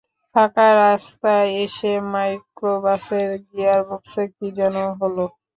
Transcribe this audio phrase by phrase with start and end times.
[0.35, 5.17] ফাঁকা রাস্তায় এসে মাইক্রোবাসের গিয়ারবক্সে কী যেন হল।